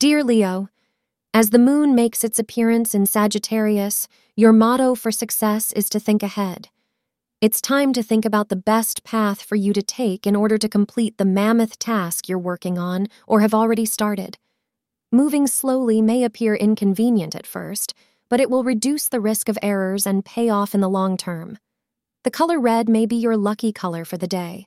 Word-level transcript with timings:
Dear 0.00 0.24
Leo, 0.24 0.70
as 1.34 1.50
the 1.50 1.58
moon 1.58 1.94
makes 1.94 2.24
its 2.24 2.38
appearance 2.38 2.94
in 2.94 3.04
Sagittarius, 3.04 4.08
your 4.34 4.50
motto 4.50 4.94
for 4.94 5.12
success 5.12 5.72
is 5.72 5.90
to 5.90 6.00
think 6.00 6.22
ahead. 6.22 6.70
It's 7.42 7.60
time 7.60 7.92
to 7.92 8.02
think 8.02 8.24
about 8.24 8.48
the 8.48 8.56
best 8.56 9.04
path 9.04 9.42
for 9.42 9.56
you 9.56 9.74
to 9.74 9.82
take 9.82 10.26
in 10.26 10.34
order 10.34 10.56
to 10.56 10.70
complete 10.70 11.18
the 11.18 11.26
mammoth 11.26 11.78
task 11.78 12.30
you're 12.30 12.38
working 12.38 12.78
on 12.78 13.08
or 13.26 13.40
have 13.40 13.52
already 13.52 13.84
started. 13.84 14.38
Moving 15.12 15.46
slowly 15.46 16.00
may 16.00 16.24
appear 16.24 16.54
inconvenient 16.54 17.34
at 17.34 17.46
first, 17.46 17.92
but 18.30 18.40
it 18.40 18.48
will 18.48 18.64
reduce 18.64 19.06
the 19.06 19.20
risk 19.20 19.50
of 19.50 19.58
errors 19.60 20.06
and 20.06 20.24
pay 20.24 20.48
off 20.48 20.74
in 20.74 20.80
the 20.80 20.88
long 20.88 21.18
term. 21.18 21.58
The 22.24 22.30
color 22.30 22.58
red 22.58 22.88
may 22.88 23.04
be 23.04 23.16
your 23.16 23.36
lucky 23.36 23.70
color 23.70 24.06
for 24.06 24.16
the 24.16 24.26
day. 24.26 24.66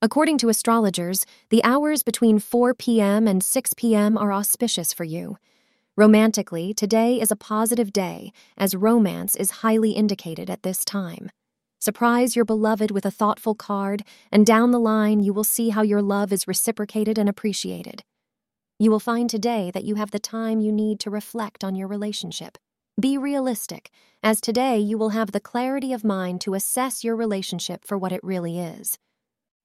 According 0.00 0.38
to 0.38 0.48
astrologers, 0.48 1.26
the 1.50 1.64
hours 1.64 2.04
between 2.04 2.38
4 2.38 2.72
p.m. 2.72 3.26
and 3.26 3.42
6 3.42 3.74
p.m. 3.74 4.16
are 4.16 4.32
auspicious 4.32 4.92
for 4.92 5.02
you. 5.02 5.38
Romantically, 5.96 6.72
today 6.72 7.20
is 7.20 7.32
a 7.32 7.36
positive 7.36 7.92
day, 7.92 8.32
as 8.56 8.76
romance 8.76 9.34
is 9.34 9.62
highly 9.62 9.90
indicated 9.90 10.48
at 10.48 10.62
this 10.62 10.84
time. 10.84 11.30
Surprise 11.80 12.36
your 12.36 12.44
beloved 12.44 12.92
with 12.92 13.04
a 13.04 13.10
thoughtful 13.10 13.56
card, 13.56 14.04
and 14.30 14.46
down 14.46 14.70
the 14.70 14.78
line 14.78 15.18
you 15.18 15.32
will 15.32 15.42
see 15.42 15.70
how 15.70 15.82
your 15.82 16.00
love 16.00 16.32
is 16.32 16.46
reciprocated 16.46 17.18
and 17.18 17.28
appreciated. 17.28 18.04
You 18.78 18.92
will 18.92 19.00
find 19.00 19.28
today 19.28 19.72
that 19.74 19.82
you 19.82 19.96
have 19.96 20.12
the 20.12 20.20
time 20.20 20.60
you 20.60 20.70
need 20.70 21.00
to 21.00 21.10
reflect 21.10 21.64
on 21.64 21.74
your 21.74 21.88
relationship. 21.88 22.56
Be 23.00 23.18
realistic, 23.18 23.90
as 24.22 24.40
today 24.40 24.78
you 24.78 24.96
will 24.96 25.08
have 25.08 25.32
the 25.32 25.40
clarity 25.40 25.92
of 25.92 26.04
mind 26.04 26.40
to 26.42 26.54
assess 26.54 27.02
your 27.02 27.16
relationship 27.16 27.84
for 27.84 27.98
what 27.98 28.12
it 28.12 28.22
really 28.22 28.60
is. 28.60 28.96